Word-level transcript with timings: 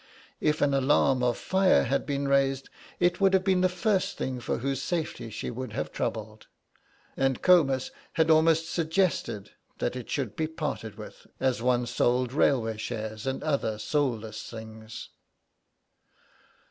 If 0.39 0.63
an 0.63 0.73
alarm 0.73 1.21
of 1.21 1.37
fire 1.37 1.83
had 1.83 2.07
been 2.07 2.27
raised 2.27 2.71
it 2.99 3.21
would 3.21 3.35
have 3.35 3.43
been 3.43 3.61
the 3.61 3.69
first 3.69 4.17
thing 4.17 4.39
for 4.39 4.57
whose 4.57 4.81
safety 4.81 5.29
she 5.29 5.51
would 5.51 5.73
have 5.73 5.91
troubled. 5.91 6.47
And 7.15 7.39
Comus 7.43 7.91
had 8.13 8.31
almost 8.31 8.67
suggested 8.67 9.51
that 9.77 9.95
it 9.95 10.09
should 10.09 10.35
be 10.35 10.47
parted 10.47 10.95
with, 10.97 11.27
as 11.39 11.61
one 11.61 11.85
sold 11.85 12.33
railway 12.33 12.77
shares 12.77 13.27
and 13.27 13.43
other 13.43 13.77
soulless 13.77 14.49
things. 14.49 15.09